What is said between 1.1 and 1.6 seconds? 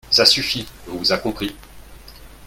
a compris